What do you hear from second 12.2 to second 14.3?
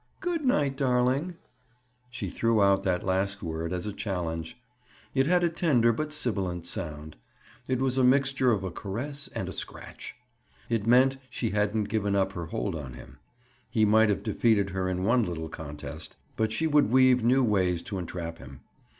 her hold on him. He might have